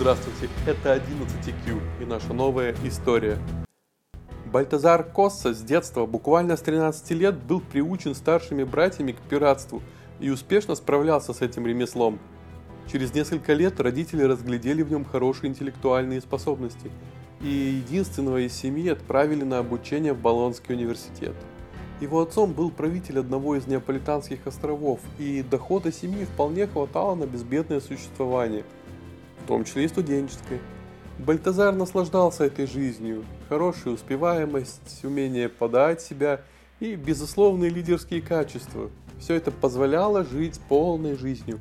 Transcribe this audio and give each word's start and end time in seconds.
Здравствуйте, 0.00 0.48
это 0.66 0.96
11Q 0.96 1.78
и 2.00 2.06
наша 2.06 2.32
новая 2.32 2.74
история. 2.84 3.36
Бальтазар 4.46 5.04
Косса 5.04 5.52
с 5.52 5.60
детства, 5.60 6.06
буквально 6.06 6.56
с 6.56 6.62
13 6.62 7.10
лет, 7.10 7.34
был 7.36 7.60
приучен 7.60 8.14
старшими 8.14 8.64
братьями 8.64 9.12
к 9.12 9.18
пиратству 9.20 9.82
и 10.18 10.30
успешно 10.30 10.74
справлялся 10.74 11.34
с 11.34 11.42
этим 11.42 11.66
ремеслом. 11.66 12.18
Через 12.90 13.12
несколько 13.12 13.52
лет 13.52 13.78
родители 13.78 14.22
разглядели 14.22 14.82
в 14.82 14.90
нем 14.90 15.04
хорошие 15.04 15.50
интеллектуальные 15.50 16.22
способности 16.22 16.90
и 17.42 17.48
единственного 17.48 18.38
из 18.46 18.54
семьи 18.54 18.88
отправили 18.88 19.44
на 19.44 19.58
обучение 19.58 20.14
в 20.14 20.18
Болонский 20.18 20.76
университет. 20.76 21.34
Его 22.00 22.22
отцом 22.22 22.54
был 22.54 22.70
правитель 22.70 23.18
одного 23.18 23.54
из 23.54 23.66
неаполитанских 23.66 24.46
островов, 24.46 25.00
и 25.18 25.42
дохода 25.42 25.92
семьи 25.92 26.24
вполне 26.24 26.66
хватало 26.66 27.14
на 27.16 27.26
безбедное 27.26 27.82
существование, 27.82 28.64
в 29.44 29.46
том 29.46 29.64
числе 29.64 29.84
и 29.84 29.88
студенческое. 29.88 30.60
Бальтазар 31.18 31.74
наслаждался 31.74 32.44
этой 32.44 32.66
жизнью, 32.66 33.24
хорошая 33.48 33.94
успеваемость, 33.94 35.04
умение 35.04 35.48
подать 35.48 36.00
себя 36.00 36.40
и 36.80 36.94
безусловные 36.94 37.70
лидерские 37.70 38.22
качества. 38.22 38.90
Все 39.18 39.34
это 39.34 39.50
позволяло 39.50 40.24
жить 40.24 40.58
полной 40.68 41.16
жизнью. 41.16 41.60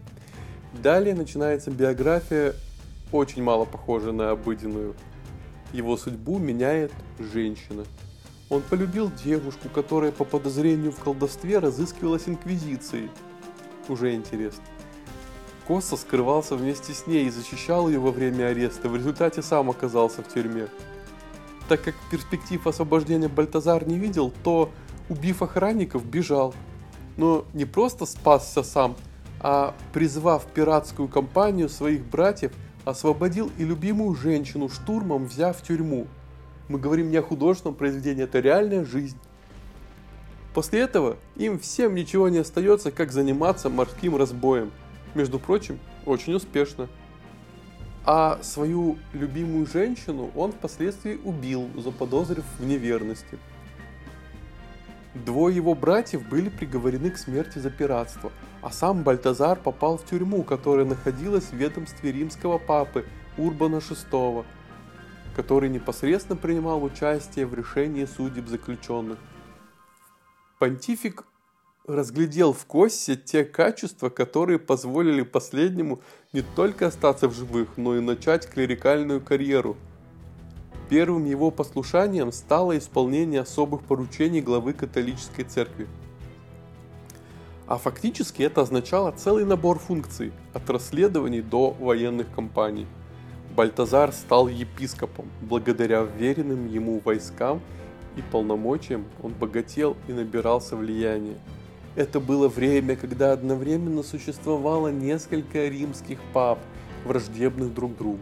Далее 0.82 1.14
начинается 1.14 1.72
биография, 1.72 2.54
очень 3.12 3.44
мало 3.44 3.66
похожая 3.66 4.14
на 4.14 4.32
обыденную. 4.32 4.96
Его 5.74 5.98
судьбу 5.98 6.38
меняет 6.38 6.92
женщина– 7.20 7.84
он 8.50 8.64
полюбил 8.64 9.12
девушку, 9.24 9.70
которая 9.70 10.12
по 10.12 10.24
подозрению 10.24 10.92
в 10.92 11.00
колдовстве 11.00 11.60
разыскивалась 11.60 12.28
Инквизицией. 12.28 13.10
Уже 13.88 14.16
интересно. 14.16 14.64
Коса 15.70 15.96
скрывался 15.96 16.58
вместе 16.58 16.94
с 16.94 17.08
ней 17.08 17.28
и 17.28 17.30
защищал 17.30 17.88
ее 17.88 18.00
во 18.00 18.12
время 18.12 18.48
ареста, 18.48 18.90
в 18.90 18.98
результате 18.98 19.42
сам 19.42 19.70
оказался 19.70 20.22
в 20.22 20.28
тюрьме. 20.28 20.68
Так 21.70 21.82
как 21.84 21.96
перспектив 22.12 22.68
освобождения 22.68 23.30
Бальтазар 23.30 23.88
не 23.88 23.98
видел, 23.98 24.34
то, 24.44 24.70
убив 25.08 25.42
охранников, 25.42 26.04
бежал. 26.06 26.54
Но 27.16 27.46
не 27.54 27.64
просто 27.64 28.06
спасся 28.06 28.64
сам, 28.64 28.98
а 29.40 29.74
призвав 29.94 30.46
пиратскую 30.48 31.08
компанию 31.08 31.70
своих 31.70 32.04
братьев, 32.04 32.52
освободил 32.84 33.50
и 33.58 33.64
любимую 33.64 34.16
женщину 34.16 34.68
штурмом, 34.68 35.28
взяв 35.28 35.58
в 35.58 35.62
тюрьму– 35.62 36.08
мы 36.70 36.78
говорим 36.78 37.10
не 37.10 37.18
о 37.18 37.24
художественном 37.24 37.76
произведении, 37.76 38.24
это 38.24 38.40
реальная 38.40 38.86
жизнь. 38.86 39.18
После 40.54 40.82
этого 40.82 41.18
им 41.36 41.60
всем 41.60 41.96
ничего 41.96 42.30
не 42.30 42.38
остается, 42.38 42.92
как 42.92 43.12
заниматься 43.12 43.70
морским 43.70 44.16
разбоем. 44.16 44.72
Между 45.16 45.40
прочим, 45.40 45.80
очень 46.06 46.34
успешно. 46.34 46.88
А 48.06 48.40
свою 48.42 48.98
любимую 49.14 49.68
женщину 49.68 50.32
он 50.36 50.52
впоследствии 50.52 51.20
убил, 51.24 51.70
заподозрив 51.76 52.46
в 52.58 52.66
неверности. 52.66 53.38
Двое 55.14 55.56
его 55.56 55.76
братьев 55.76 56.28
были 56.28 56.50
приговорены 56.50 57.12
к 57.12 57.18
смерти 57.18 57.60
за 57.60 57.70
пиратство, 57.70 58.32
а 58.62 58.72
сам 58.72 59.04
Бальтазар 59.04 59.60
попал 59.60 59.98
в 59.98 60.06
тюрьму, 60.06 60.44
которая 60.44 60.86
находилась 60.86 61.46
в 61.46 61.54
ведомстве 61.54 62.12
римского 62.12 62.58
папы 62.58 63.06
Урбана 63.38 63.78
VI– 63.78 64.46
который 65.40 65.70
непосредственно 65.70 66.36
принимал 66.36 66.84
участие 66.84 67.46
в 67.46 67.54
решении 67.54 68.04
судеб 68.04 68.50
заключенных. 68.50 69.18
Понтифик 70.60 71.24
разглядел 71.90 72.54
в 72.54 72.66
Коссе 72.66 73.16
те 73.16 73.44
качества, 73.44 74.10
которые 74.10 74.60
позволили 74.60 75.24
последнему 75.24 76.00
не 76.32 76.42
только 76.42 76.88
остаться 76.88 77.28
в 77.28 77.34
живых, 77.34 77.70
но 77.78 77.98
и 77.98 78.00
начать 78.00 78.48
клерикальную 78.50 79.20
карьеру. 79.22 79.76
Первым 80.90 81.26
его 81.26 81.52
послушанием 81.52 82.32
стало 82.32 82.78
исполнение 82.78 83.42
особых 83.42 83.84
поручений 83.84 84.42
главы 84.42 84.74
католической 84.74 85.44
церкви. 85.44 85.88
А 87.68 87.78
фактически 87.78 88.42
это 88.42 88.62
означало 88.62 89.12
целый 89.12 89.46
набор 89.46 89.78
функций, 89.80 90.32
от 90.54 90.70
расследований 90.70 91.42
до 91.42 91.72
военных 91.72 92.34
кампаний– 92.34 92.88
Бальтазар 93.56 94.14
стал 94.14 94.48
епископом. 94.48 95.26
Благодаря 95.42 96.04
веренным 96.04 96.68
ему 96.68 97.02
войскам 97.04 97.60
и 98.16 98.22
полномочиям 98.22 99.06
он 99.22 99.34
богател 99.34 99.98
и 100.08 100.14
набирался 100.14 100.76
влияния. 100.76 101.38
Это 101.96 102.20
было 102.20 102.48
время, 102.48 102.96
когда 102.96 103.34
одновременно 103.34 104.04
существовало 104.04 104.90
несколько 104.90 105.68
римских 105.68 106.20
пап, 106.34 106.60
враждебных 107.06 107.74
друг 107.74 107.98
другу. 107.98 108.20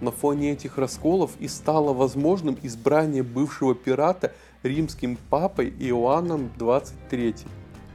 На 0.00 0.10
фоне 0.10 0.52
этих 0.52 0.76
расколов 0.76 1.32
и 1.38 1.48
стало 1.48 1.92
возможным 1.94 2.58
избрание 2.62 3.22
бывшего 3.22 3.74
пирата 3.74 4.32
римским 4.62 5.16
папой 5.30 5.72
Иоанном 5.78 6.50
23. 6.58 7.34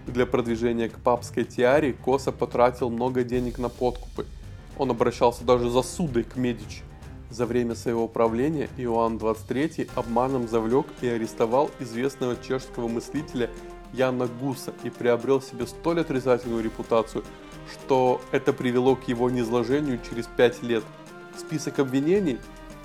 Для 0.08 0.26
продвижения 0.26 0.90
к 0.90 0.98
папской 1.00 1.44
тиаре 1.44 1.94
Коса 1.94 2.32
потратил 2.32 2.90
много 2.90 3.24
денег 3.24 3.60
на 3.60 3.70
подкупы– 3.70 4.26
он 4.82 4.90
обращался 4.90 5.44
даже 5.44 5.70
за 5.70 5.84
судой 5.84 6.24
к 6.24 6.36
Медичи. 6.36 6.82
За 7.30 7.46
время 7.46 7.76
своего 7.76 8.08
правления 8.08 8.68
Иоанн 8.78 9.18
XXIII 9.18 9.90
обманом 9.96 10.48
завлек 10.48 10.88
и 11.02 11.08
арестовал 11.08 11.70
известного 11.80 12.36
чешского 12.36 12.88
мыслителя 12.88 13.50
Яна 13.94 14.28
Гуса 14.28 14.74
и 14.84 14.90
приобрел 14.90 15.42
себе 15.42 15.68
столь 15.68 16.02
отрицательную 16.02 16.64
репутацию, 16.64 17.24
что 17.72 18.22
это 18.32 18.54
привело 18.54 18.96
к 18.96 19.08
его 19.08 19.30
низложению 19.30 20.00
через 20.10 20.28
пять 20.28 20.62
лет. 20.64 20.84
Список 21.38 21.80
обвинений, 21.80 22.38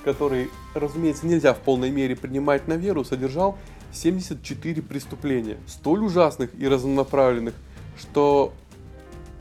который, 0.05 0.51
разумеется, 0.75 1.27
нельзя 1.27 1.55
в 1.55 1.59
полной 1.59 1.91
мере 1.91 2.17
принимать 2.17 2.69
на 2.69 2.75
веру, 2.75 3.05
содержал 3.05 3.59
74 3.93 4.83
преступления, 4.83 5.59
столь 5.67 6.01
ужасных 6.01 6.51
и 6.59 6.69
разнонаправленных, 6.69 7.55
что 7.99 8.53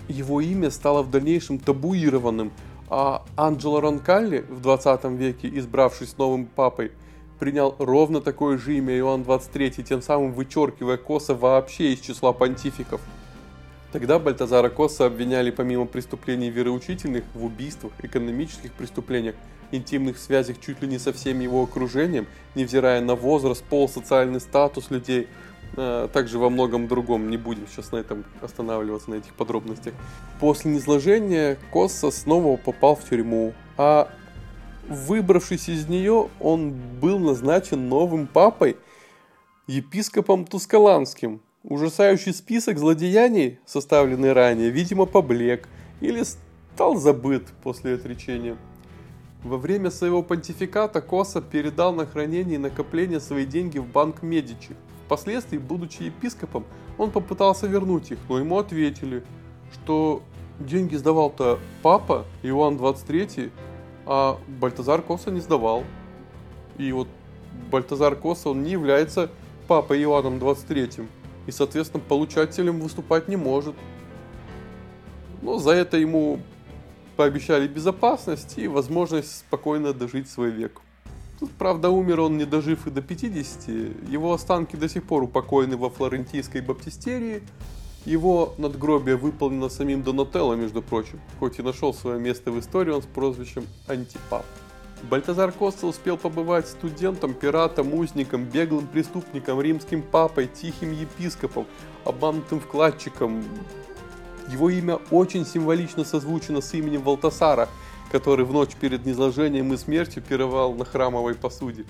его 0.08 0.42
имя 0.42 0.72
стало 0.72 1.04
в 1.04 1.10
дальнейшем 1.10 1.60
табуированным, 1.60 2.52
а 2.90 3.26
Анджело 3.36 3.82
Ронкалли 3.82 4.46
в 4.48 4.62
20 4.62 5.04
веке, 5.06 5.50
избравшись 5.54 6.18
новым 6.18 6.46
папой, 6.46 6.92
принял 7.40 7.76
ровно 7.80 8.22
такое 8.22 8.58
же 8.58 8.78
имя 8.78 8.98
Иоанн 8.98 9.24
23, 9.24 9.84
тем 9.84 10.02
самым 10.02 10.34
вычеркивая 10.34 10.98
Коса 10.98 11.34
вообще 11.34 11.94
из 11.94 12.00
числа 12.00 12.34
понтификов. 12.34 13.02
Тогда 13.92 14.20
Бальтазара 14.20 14.70
Коса 14.70 15.06
обвиняли 15.06 15.52
помимо 15.52 15.86
преступлений 15.86 16.50
вероучительных 16.50 17.24
в 17.34 17.46
убийствах, 17.46 17.94
экономических 18.02 18.74
преступлениях, 18.74 19.36
интимных 19.72 20.18
связях 20.18 20.60
чуть 20.60 20.82
ли 20.82 20.88
не 20.88 21.00
со 21.00 21.14
всем 21.14 21.40
его 21.40 21.64
окружением, 21.64 22.28
невзирая 22.56 23.02
на 23.02 23.16
возраст, 23.16 23.64
пол, 23.64 23.88
социальный 23.90 24.40
статус 24.40 24.92
людей– 24.92 25.28
а, 25.78 26.08
также 26.08 26.40
во 26.40 26.50
многом 26.50 26.88
другом, 26.88 27.30
не 27.30 27.38
будем 27.38 27.68
сейчас 27.68 27.92
на 27.92 27.98
этом 27.98 28.24
останавливаться, 28.42 29.10
на 29.10 29.16
этих 29.16 29.34
подробностях. 29.34 29.94
После 30.40 30.72
низложения 30.72 31.58
Косса 31.72 32.12
снова 32.12 32.58
попал 32.58 32.96
в 32.96 33.04
тюрьму, 33.04 33.54
а 33.78 34.10
выбравшись 34.90 35.70
из 35.70 35.88
нее, 35.88 36.30
он 36.40 36.74
был 37.02 37.20
назначен 37.20 37.90
новым 37.90 38.28
папой, 38.28 38.78
епископом 39.68 40.46
Тускаланским. 40.46 41.42
Ужасающий 41.64 42.34
список 42.34 42.78
злодеяний, 42.78 43.60
составленный 43.66 44.34
ранее, 44.34 44.70
видимо, 44.70 45.06
поблек 45.06 45.68
или 46.00 46.24
стал 46.24 46.96
забыт 46.96 47.48
после 47.64 47.96
отречения. 47.96 48.56
Во 49.44 49.58
время 49.58 49.90
своего 49.90 50.22
понтификата 50.22 51.02
Коса 51.02 51.42
передал 51.42 51.94
на 51.94 52.06
хранение 52.06 52.56
и 52.56 52.60
накопление 52.60 53.20
свои 53.20 53.46
деньги 53.46 53.80
в 53.80 53.88
банк 53.88 54.22
Медичи– 54.22 54.76
Впоследствии, 55.06 55.60
будучи 55.60 56.04
епископом, 56.04 56.66
он 56.98 57.12
попытался 57.12 57.68
вернуть 57.68 58.12
их, 58.12 58.18
но 58.28 58.40
ему 58.40 58.58
ответили, 58.58 59.24
что 59.72 60.24
деньги 60.60 60.96
сдавал-то 60.96 61.60
папа 61.84 62.26
Иоанн 62.42 62.78
23, 62.78 63.52
а 64.06 64.40
Бальтазар 64.48 65.02
Коса 65.02 65.32
не 65.32 65.40
сдавал. 65.40 65.84
И 66.78 66.92
вот 66.92 67.08
Бальтазар 67.72 68.16
Коса, 68.16 68.50
он 68.50 68.64
не 68.64 68.72
является 68.72 69.30
папой 69.68 70.02
Иоанном 70.02 70.40
23 70.40 71.08
и, 71.48 71.52
соответственно, 71.52 72.04
получателем 72.08 72.80
выступать 72.80 73.28
не 73.28 73.36
может. 73.36 73.76
Но 75.42 75.60
за 75.60 75.72
это 75.72 75.98
ему 75.98 76.40
пообещали 77.16 77.68
безопасность 77.68 78.58
и 78.58 78.68
возможность 78.68 79.40
спокойно 79.40 79.94
дожить 79.94 80.30
свой 80.30 80.52
век. 80.52 80.82
Тут, 81.40 81.52
правда, 81.52 81.90
умер 81.90 82.22
он, 82.22 82.38
не 82.38 82.46
дожив 82.46 82.88
и 82.88 82.92
до 82.92 83.02
50. 83.02 83.68
Его 84.10 84.34
останки 84.34 84.76
до 84.76 84.88
сих 84.88 85.04
пор 85.04 85.24
упокоены 85.24 85.78
во 85.78 85.90
флорентийской 85.90 86.62
баптистерии. 86.62 87.44
Его 88.06 88.54
надгробие 88.58 89.16
выполнено 89.16 89.70
самим 89.70 90.04
Донателло, 90.04 90.54
между 90.54 90.82
прочим, 90.82 91.20
хоть 91.40 91.60
и 91.60 91.62
нашел 91.62 91.94
свое 91.94 92.20
место 92.20 92.52
в 92.52 92.60
истории 92.60 92.92
он 92.92 93.02
с 93.02 93.06
прозвищем 93.06 93.66
Антипап. 93.88 94.46
Бальтазар 95.10 95.52
Коста 95.52 95.88
успел 95.88 96.18
побывать 96.18 96.68
студентом, 96.68 97.34
пиратом, 97.34 97.94
узником, 97.94 98.46
беглым 98.46 98.88
преступником, 98.88 99.60
римским 99.60 100.02
папой, 100.02 100.48
тихим 100.48 100.92
епископом, 100.94 101.66
обманутым 102.06 102.60
вкладчиком. 102.60 103.44
Его 104.50 104.70
имя 104.70 105.00
очень 105.12 105.46
символично 105.46 106.04
созвучено 106.04 106.62
с 106.62 106.74
именем 106.74 107.02
Валтасара– 107.02 107.68
который 108.12 108.46
в 108.46 108.54
ночь 108.54 108.76
перед 108.76 109.06
низложением 109.06 109.74
и 109.74 109.78
смертью 109.78 110.24
пировал 110.24 110.74
на 110.74 110.86
храмовой 110.86 111.36
посуде. 111.36 111.86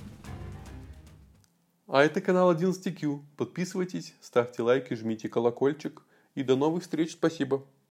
А 1.87 2.03
это 2.03 2.19
канал 2.19 2.53
11Q. 2.53 3.21
Подписывайтесь, 3.37 4.13
ставьте 4.21 4.63
лайки, 4.63 4.93
жмите 4.95 5.29
колокольчик. 5.29 6.01
И 6.35 6.43
до 6.43 6.55
новых 6.55 6.83
встреч. 6.83 7.13
Спасибо. 7.13 7.65